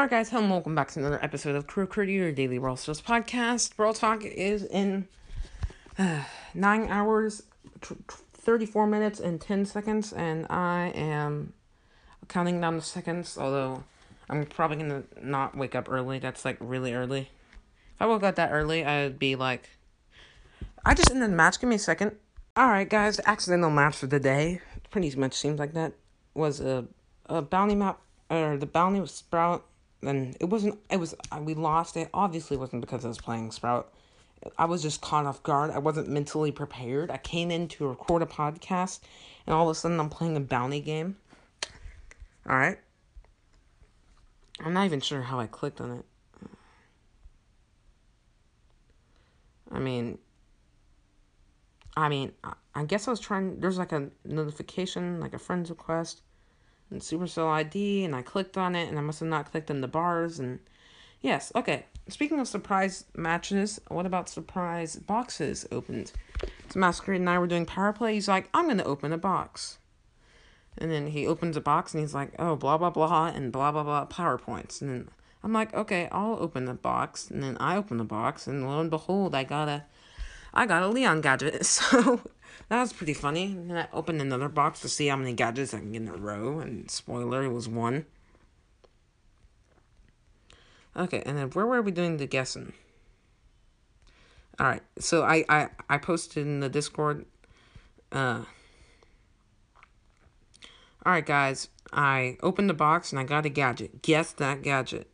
[0.00, 2.74] Alright, guys, hello and welcome back to another episode of Crew Crew, your daily Brawl
[2.74, 3.76] Stars podcast.
[3.76, 5.06] Brawl Talk is in
[5.98, 6.22] uh,
[6.54, 7.42] 9 hours,
[7.82, 7.96] t-
[8.32, 11.52] 34 minutes, and 10 seconds, and I am
[12.28, 13.84] counting down the seconds, although
[14.30, 16.18] I'm probably gonna not wake up early.
[16.18, 17.28] That's like really early.
[17.94, 19.68] If I woke up that early, I'd be like,
[20.82, 21.60] I just ended the match.
[21.60, 22.12] Give me a second.
[22.58, 25.92] Alright, guys, accidental match for the day, pretty much seems like that,
[26.32, 26.86] was a,
[27.26, 29.66] a bounty map, or the bounty was Sprout
[30.02, 32.08] and it wasn't it was we lost it.
[32.14, 33.92] Obviously it wasn't because i was playing sprout.
[34.58, 35.70] I was just caught off guard.
[35.70, 37.10] I wasn't mentally prepared.
[37.10, 39.00] I came in to record a podcast
[39.46, 41.16] and all of a sudden i'm playing a bounty game.
[42.48, 42.78] All right
[44.62, 46.04] i'm not even sure how i clicked on it.
[49.72, 50.18] I mean
[51.96, 52.32] i mean
[52.74, 56.22] i guess i was trying there's like a notification like a friend's request
[56.90, 59.80] and Supercell ID, and I clicked on it, and I must have not clicked on
[59.80, 60.60] the bars, and
[61.20, 61.86] yes, okay.
[62.08, 66.12] Speaking of surprise matches, what about surprise boxes opened?
[66.70, 68.14] So Masquerade and I were doing power play.
[68.14, 69.78] He's like, I'm gonna open a box.
[70.78, 73.70] And then he opens a box and he's like, oh, blah, blah, blah, and blah,
[73.70, 74.80] blah, blah, PowerPoints.
[74.80, 75.08] And then
[75.42, 77.30] I'm like, okay, I'll open the box.
[77.30, 79.84] And then I open the box, and lo and behold, I got a,
[80.52, 81.64] I got a Leon gadget.
[81.66, 82.20] So
[82.68, 83.44] that was pretty funny.
[83.46, 86.16] And I opened another box to see how many gadgets I can get in a
[86.16, 88.06] row, and spoiler, it was one.
[90.96, 92.72] Okay, and then where were we doing the guessing?
[94.60, 97.24] Alright, so I, I, I posted in the Discord.
[98.12, 98.44] Uh,
[101.06, 104.02] Alright, guys, I opened the box and I got a gadget.
[104.02, 105.10] Guess that gadget.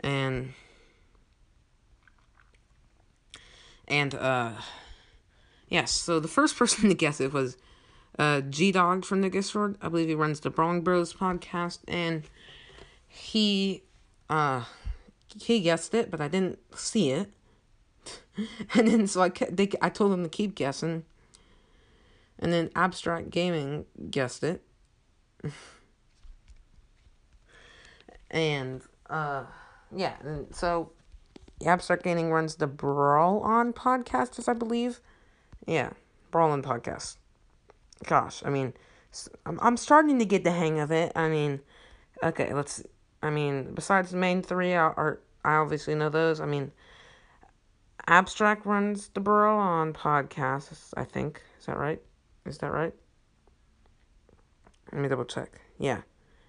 [0.00, 0.52] And.
[3.88, 4.52] And, uh.
[5.74, 7.56] Yes, so the first person to guess it was
[8.16, 9.76] uh, G Dog from the Discord.
[9.82, 12.22] I believe he runs the Brawling Bros podcast, and
[13.08, 13.82] he
[14.30, 14.66] uh
[15.36, 17.28] he guessed it, but I didn't see it.
[18.74, 21.04] and then so I kept, they, I told him to keep guessing,
[22.38, 24.62] and then Abstract Gaming guessed it,
[28.30, 28.80] and
[29.10, 29.42] uh
[29.92, 30.92] yeah, and so
[31.66, 35.00] Abstract Gaming runs the Brawl On podcast, as I believe.
[35.66, 35.90] Yeah,
[36.30, 37.16] Brawling Podcast.
[38.06, 38.74] Gosh, I mean,
[39.46, 41.12] I'm, I'm starting to get the hang of it.
[41.16, 41.60] I mean,
[42.22, 42.82] okay, let's.
[43.22, 46.40] I mean, besides the main three, I, are, I obviously know those.
[46.40, 46.72] I mean,
[48.06, 51.42] Abstract runs the Brawl on podcast, I think.
[51.58, 52.02] Is that right?
[52.44, 52.92] Is that right?
[54.92, 55.60] Let me double check.
[55.78, 56.02] Yeah.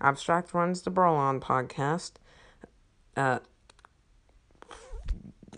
[0.00, 2.12] Abstract runs the Brawl on podcast.
[3.16, 3.38] Uh,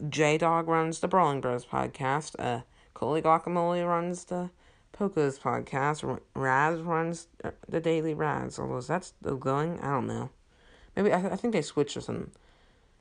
[0.09, 2.37] J Dog runs the Brawling Bros podcast.
[2.38, 2.61] Uh,
[3.00, 4.50] Coley Guacamole runs the
[4.93, 6.21] Poco's podcast.
[6.34, 8.59] Raz runs uh, the Daily Raz.
[8.59, 9.81] Although is that still going?
[9.81, 10.28] I don't know.
[10.94, 12.31] Maybe I, I think they switched or something.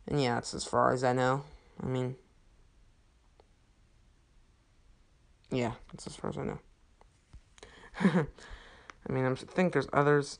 [0.07, 1.43] And yeah, it's as far as I know.
[1.83, 2.15] I mean,
[5.51, 6.59] yeah, that's as far as I know.
[9.09, 10.39] I mean, I think there's others,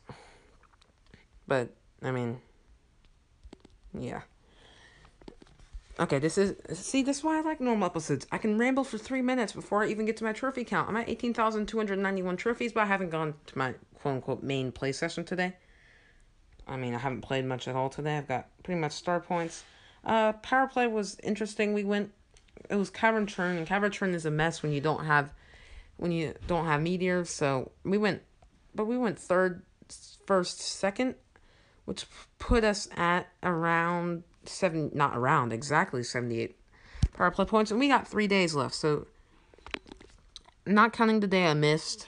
[1.50, 2.40] but I mean,
[3.94, 4.22] yeah.
[6.00, 8.26] Okay, this is see this is why I like normal episodes.
[8.32, 10.88] I can ramble for three minutes before I even get to my trophy count.
[10.88, 13.74] I'm at eighteen thousand two hundred ninety one trophies, but I haven't gone to my
[13.96, 15.58] quote unquote main play session today.
[16.66, 18.18] I mean, I haven't played much at all today.
[18.18, 19.64] I've got pretty much star points.
[20.06, 21.74] Uh, power play was interesting.
[21.74, 22.12] We went.
[22.70, 25.34] It was Cavern Churn, and Cavern Churn is a mess when you don't have,
[25.98, 27.30] when you don't have meteors.
[27.30, 28.22] So we went,
[28.74, 29.64] but we went third,
[30.26, 31.16] first, second,
[31.86, 32.06] which
[32.38, 36.56] put us at around seven, not around exactly 78
[37.14, 38.76] power play points, and we got three days left.
[38.76, 39.08] So,
[40.66, 42.08] not counting the day I missed,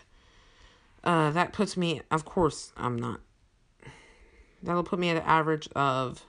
[1.03, 2.01] uh, that puts me.
[2.11, 3.21] Of course, I'm not.
[4.63, 6.25] That'll put me at an average of.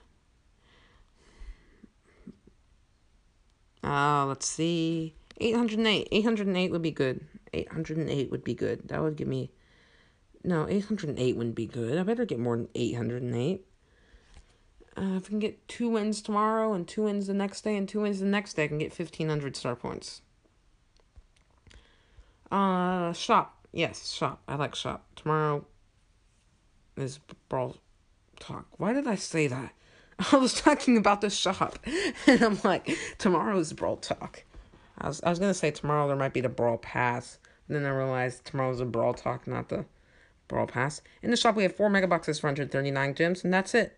[3.83, 5.13] Uh, let's see.
[5.39, 6.07] 808.
[6.11, 7.25] 808 would be good.
[7.53, 8.87] 808 would be good.
[8.87, 9.51] That would give me.
[10.43, 11.97] No, 808 wouldn't be good.
[11.97, 13.65] I better get more than 808.
[14.95, 17.89] Uh, if I can get two wins tomorrow and two wins the next day and
[17.89, 20.21] two wins the next day, I can get 1,500 star points.
[22.51, 23.65] Uh, shop.
[23.71, 24.41] Yes, shop.
[24.47, 25.05] I like shop.
[25.15, 25.65] Tomorrow
[26.95, 27.19] is
[27.49, 27.77] Brawl
[28.39, 28.67] Talk.
[28.77, 29.73] Why did I say that?
[30.31, 31.79] I was talking about the shop,
[32.27, 34.43] and I'm like, tomorrow is Brawl Talk.
[34.99, 37.85] I was, I was gonna say tomorrow there might be the Brawl Pass, and then
[37.85, 39.85] I realized tomorrow's a Brawl Talk, not the
[40.47, 41.01] Brawl Pass.
[41.23, 43.97] In the shop, we have four mega boxes for 139 gems, and that's it.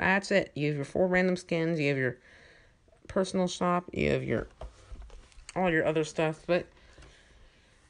[0.00, 0.50] That's it.
[0.54, 1.78] You have your four random skins.
[1.78, 2.16] You have your
[3.06, 3.84] personal shop.
[3.92, 4.48] You have your
[5.54, 6.42] all your other stuff.
[6.46, 6.66] But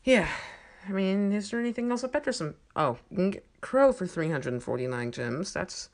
[0.03, 0.27] yeah,
[0.89, 2.55] I mean, is there anything else at Peterson?
[2.75, 2.99] Oh,
[3.61, 5.53] Crow for three hundred and forty nine gems.
[5.53, 5.89] That's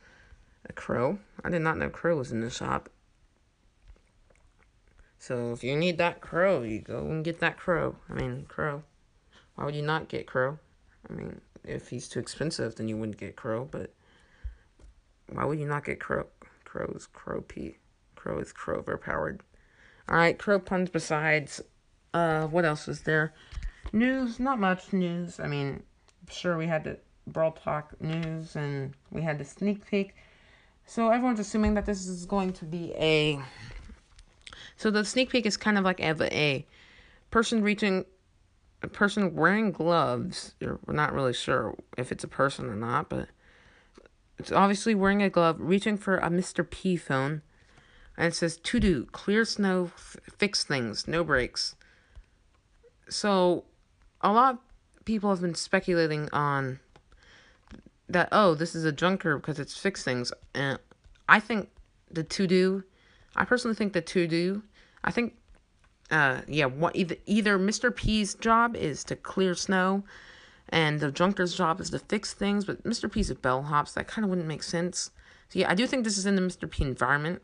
[0.67, 1.19] a crow.
[1.45, 2.89] I did not know crow was in the shop.
[5.19, 7.97] So if you need that crow, you go and get that crow.
[8.09, 8.85] I mean, crow.
[9.57, 10.59] Why would you not get crow?
[11.11, 13.69] I mean, if he's too expensive, then you wouldn't get crow.
[13.71, 13.93] But
[15.31, 16.27] why would you not get crow?
[16.65, 17.77] Crow's crow p.
[18.15, 19.43] Crow is crow overpowered.
[20.09, 20.91] All right, crow puns.
[20.91, 21.61] Besides,
[22.15, 23.35] uh, what else was there?
[23.93, 24.39] News.
[24.39, 25.41] Not much news.
[25.41, 25.83] I mean,
[26.31, 30.15] sure we had the Brawl Talk news and we had the sneak peek.
[30.87, 33.41] So everyone's assuming that this is going to be a.
[34.77, 36.65] So the sneak peek is kind of like a
[37.31, 38.05] person reaching,
[38.83, 40.55] a person wearing gloves.
[40.61, 43.29] We're not really sure if it's a person or not, but
[44.39, 46.69] it's obviously wearing a glove, reaching for a Mr.
[46.69, 47.43] P phone,
[48.17, 51.75] and it says to do clear snow, f- fix things, no breaks.
[53.09, 53.65] So,
[54.21, 54.61] a lot of
[55.05, 56.81] people have been speculating on
[58.09, 60.79] that oh this is a junker because it's fix things and
[61.29, 61.69] i think
[62.11, 62.85] the to do
[63.35, 64.63] i personally think the to do
[65.05, 65.35] i think
[66.11, 70.05] uh yeah what either either mr p's job is to clear snow
[70.69, 74.09] and the junker's job is to fix things but mr p's a bellhop so that
[74.09, 75.11] kind of wouldn't make sense
[75.49, 77.43] so yeah i do think this is in the mr p environment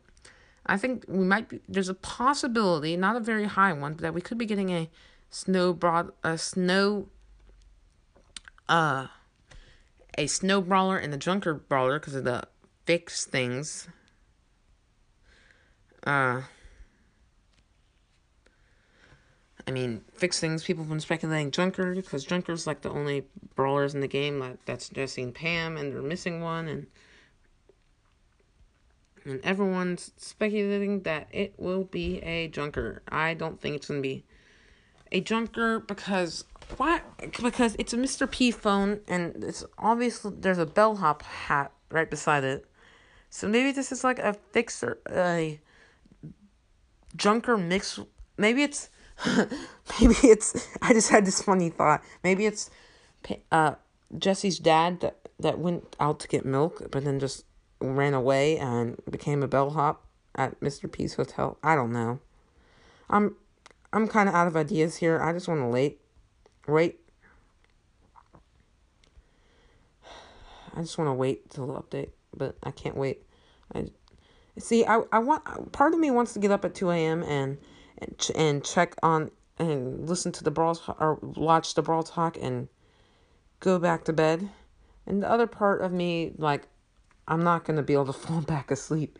[0.65, 4.13] i think we might be there's a possibility not a very high one but that
[4.13, 4.89] we could be getting a
[5.29, 7.07] snow broad a snow
[8.69, 9.07] uh
[10.17, 12.43] a snow brawler and a junker brawler because of the
[12.85, 13.87] fix things.
[16.05, 16.41] Uh,
[19.67, 20.63] I mean, fix things.
[20.63, 23.25] People have been speculating Junker because Junker's like the only
[23.55, 26.87] brawlers in the game like that's Jesse and Pam, and they're missing one, and
[29.25, 33.01] and everyone's speculating that it will be a Junker.
[33.07, 34.25] I don't think it's gonna be
[35.11, 36.43] a Junker because
[36.77, 37.01] why?
[37.41, 38.29] Because it's a Mr.
[38.29, 42.65] P phone, and it's obviously there's a bellhop hat right beside it.
[43.29, 45.59] So maybe this is like a fixer, a
[47.15, 47.99] junker mix.
[48.37, 48.89] Maybe it's,
[49.99, 50.67] maybe it's.
[50.81, 52.03] I just had this funny thought.
[52.23, 52.69] Maybe it's,
[53.51, 53.75] uh,
[54.17, 57.45] Jesse's dad that that went out to get milk, but then just
[57.79, 60.05] ran away and became a bellhop
[60.35, 60.91] at Mr.
[60.91, 61.57] P's hotel.
[61.63, 62.19] I don't know.
[63.09, 63.35] I'm
[63.91, 65.21] I'm kind of out of ideas here.
[65.21, 65.99] I just want to wait
[66.67, 66.99] wait.
[70.75, 73.23] I just want to wait till the update, but I can't wait.
[73.73, 73.85] I
[74.57, 74.85] see.
[74.85, 75.71] I I want.
[75.71, 77.23] Part of me wants to get up at two a.m.
[77.23, 77.57] and
[77.97, 82.37] and ch- and check on and listen to the brawl or watch the brawl talk
[82.41, 82.67] and
[83.59, 84.49] go back to bed.
[85.05, 86.67] And the other part of me, like,
[87.27, 89.19] I'm not gonna be able to fall back asleep.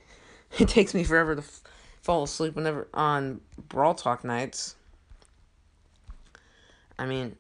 [0.60, 1.62] It takes me forever to f-
[2.02, 4.76] fall asleep whenever on brawl talk nights.
[6.98, 7.36] I mean,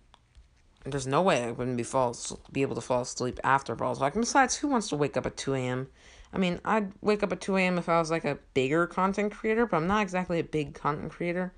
[0.85, 2.15] there's no way I wouldn't be fall
[2.51, 4.13] be able to fall asleep after Brawl Talk.
[4.13, 5.87] besides, who wants to wake up at two a.m.?
[6.33, 7.77] I mean, I'd wake up at two a.m.
[7.77, 11.11] if I was like a bigger content creator, but I'm not exactly a big content
[11.11, 11.53] creator,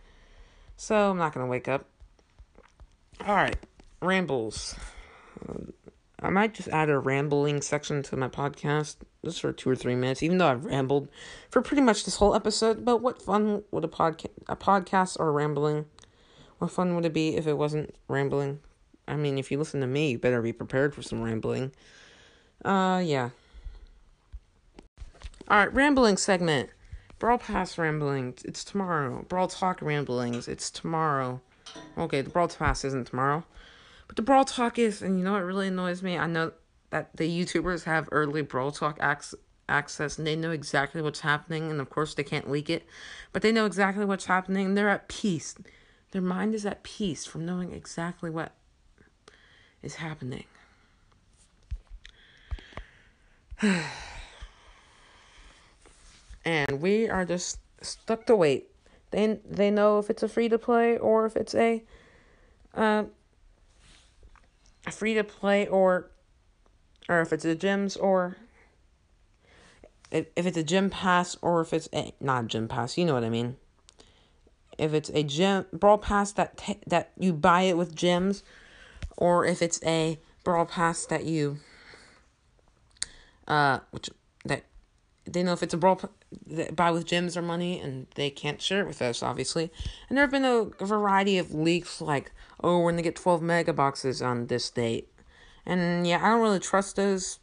[0.75, 1.85] so I'm not gonna wake up.
[3.25, 3.57] All right,
[4.01, 4.75] rambles.
[6.21, 9.95] I might just add a rambling section to my podcast just for two or three
[9.95, 11.07] minutes, even though I've rambled
[11.49, 12.83] for pretty much this whole episode.
[12.83, 15.85] But what fun would a podcast a podcast or rambling
[16.57, 18.59] what fun would it be if it wasn't rambling?
[19.07, 21.71] I mean, if you listen to me, you better be prepared for some rambling.
[22.63, 23.29] Uh, yeah.
[25.49, 26.71] Alright, rambling segment.
[27.19, 28.33] Brawl Pass rambling.
[28.43, 29.25] it's tomorrow.
[29.29, 31.39] Brawl Talk ramblings, it's tomorrow.
[31.97, 33.43] Okay, the Brawl Pass isn't tomorrow.
[34.07, 36.17] But the Brawl Talk is, and you know what really annoys me?
[36.17, 36.53] I know
[36.89, 39.37] that the YouTubers have early Brawl Talk ac-
[39.69, 42.83] access and they know exactly what's happening, and of course they can't leak it,
[43.31, 45.55] but they know exactly what's happening and they're at peace.
[46.09, 48.53] Their mind is at peace from knowing exactly what
[49.83, 50.45] is happening.
[56.45, 58.69] and we are just stuck to wait.
[59.11, 61.83] They they know if it's a free to play or if it's a
[62.73, 63.05] uh,
[64.85, 66.11] a free to play or
[67.09, 68.37] or if it's a gyms or
[70.11, 73.13] if, if it's a gym pass or if it's a not gym pass, you know
[73.13, 73.57] what I mean
[74.77, 78.43] if it's a gym brawl pass that t- that you buy it with gems,
[79.17, 81.57] or if it's a brawl pass that you
[83.47, 84.09] uh which
[84.43, 84.63] that
[85.25, 85.99] they know if it's a brawl
[86.47, 89.71] that buy with gems or money and they can't share it with us obviously
[90.09, 92.31] and there have been a, variety of leaks like
[92.63, 95.07] oh we're gonna get 12 mega boxes on this date
[95.65, 97.39] and yeah i don't really trust those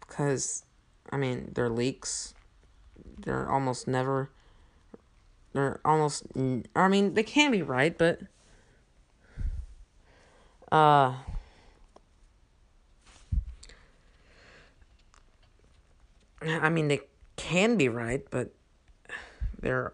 [0.00, 0.64] because
[1.10, 2.34] i mean they're leaks
[3.18, 4.30] they're almost never
[5.56, 6.24] they're almost.
[6.76, 8.20] I mean, they can be right, but.
[10.70, 11.14] Uh.
[16.42, 17.00] I mean, they
[17.36, 18.52] can be right, but
[19.60, 19.92] there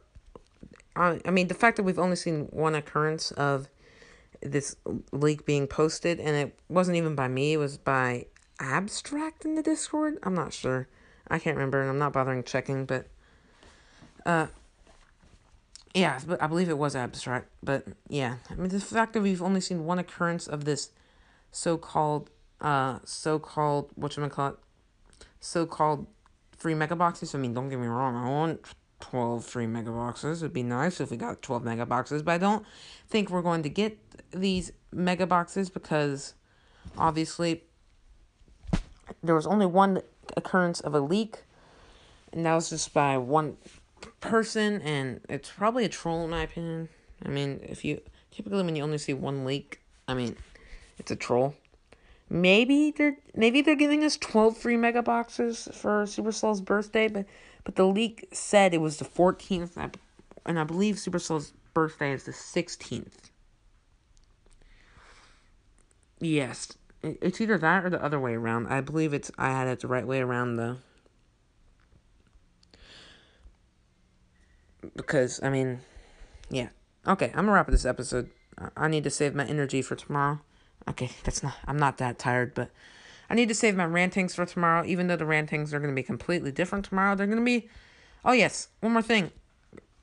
[0.96, 3.68] I I mean, the fact that we've only seen one occurrence of
[4.40, 4.76] this
[5.12, 8.26] leak being posted, and it wasn't even by me, it was by
[8.60, 10.18] Abstract in the Discord.
[10.22, 10.88] I'm not sure.
[11.28, 13.06] I can't remember, and I'm not bothering checking, but.
[14.24, 14.46] Uh,
[15.94, 17.48] yeah, but I believe it was abstract.
[17.62, 20.90] But yeah, I mean the fact that we've only seen one occurrence of this
[21.50, 22.30] so-called,
[22.60, 24.56] uh, so-called what you call it,
[25.40, 26.06] so-called
[26.62, 27.34] free mega boxes.
[27.34, 28.60] I mean, don't get me wrong, I want
[29.00, 30.42] twelve free mega boxes.
[30.42, 32.64] It'd be nice if we got twelve mega boxes, but I don't
[33.08, 33.98] think we're going to get
[34.30, 36.34] these mega boxes because
[36.96, 37.64] obviously
[39.22, 40.02] there was only one
[40.36, 41.42] occurrence of a leak,
[42.32, 43.56] and that was just by one
[44.20, 46.88] person, and it's probably a troll in my opinion.
[47.26, 48.00] I mean, if you
[48.30, 50.36] typically when you only see one leak, I mean,
[50.96, 51.56] it's a troll.
[52.32, 57.26] Maybe they're maybe they're giving us twelve free mega boxes for Supercell's birthday, but
[57.64, 59.76] but the leak said it was the fourteenth,
[60.46, 63.30] and I believe Supercell's birthday is the sixteenth.
[66.20, 66.72] Yes,
[67.02, 68.68] it's either that or the other way around.
[68.68, 70.78] I believe it's I had it the right way around though.
[74.96, 75.80] because I mean,
[76.50, 76.68] yeah.
[77.06, 78.30] Okay, I'm gonna wrap up this episode.
[78.76, 80.40] I need to save my energy for tomorrow.
[80.88, 81.54] Okay, that's not.
[81.66, 82.70] I'm not that tired, but
[83.30, 84.84] I need to save my rantings for tomorrow.
[84.84, 87.68] Even though the rantings are gonna be completely different tomorrow, they're gonna be.
[88.24, 89.30] Oh yes, one more thing.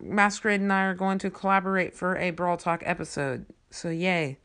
[0.01, 3.45] Masquerade and I are going to collaborate for a Brawl Talk episode.
[3.69, 4.37] So yay.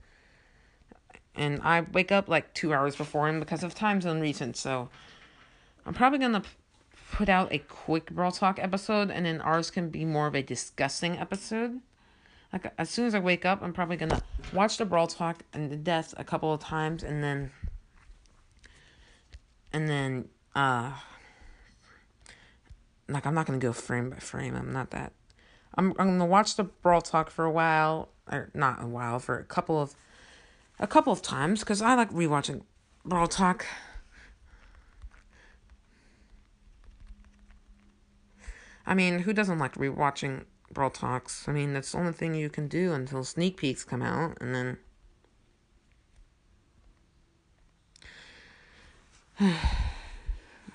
[1.37, 4.59] And I wake up like two hours before him because of time zone reasons.
[4.59, 4.89] So
[5.87, 6.43] I'm probably gonna
[7.13, 10.43] put out a quick Brawl Talk episode, and then ours can be more of a
[10.43, 11.81] discussing episode.
[12.55, 15.73] Like as soon as I wake up, I'm probably gonna watch the Brawl Talk and
[15.73, 17.51] the death a couple of times, and then,
[19.73, 20.93] and then, uh,
[23.09, 24.55] like I'm not gonna go frame by frame.
[24.55, 25.13] I'm not that.
[25.75, 29.37] I'm I'm gonna watch the Brawl Talk for a while, or not a while, for
[29.37, 29.97] a couple of,
[30.79, 32.63] a couple of times, because I like rewatching
[33.05, 33.67] Brawl Talk.
[38.87, 41.49] I mean, who doesn't like rewatching Brawl Talks?
[41.49, 44.55] I mean, that's the only thing you can do until sneak peeks come out, and
[44.55, 44.79] then.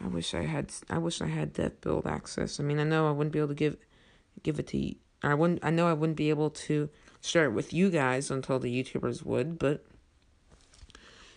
[0.01, 0.72] I wish I had.
[0.89, 2.60] I wish I had that build access.
[2.60, 3.77] I mean, I know I wouldn't be able to give,
[4.43, 4.96] give it to.
[5.24, 5.60] I wouldn't.
[5.63, 6.89] I know I wouldn't be able to
[7.22, 9.86] share it with you guys until the YouTubers would, but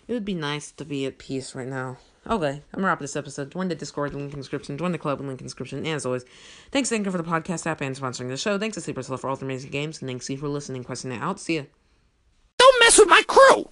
[0.06, 1.99] it would be nice to be at peace right now.
[2.25, 3.50] Okay, I'm gonna wrap this episode.
[3.50, 4.79] Join the Discord link in description.
[4.79, 5.79] Join the club link in description.
[5.79, 6.25] And as always,
[6.71, 8.59] thanks to Anchor for the podcast app and sponsoring the show.
[8.59, 10.00] Thanks to Supercell for all the amazing games.
[10.00, 11.41] And thanks to you for listening, questioning it out.
[11.41, 11.62] See ya.
[12.59, 13.69] Don't mess with my crew!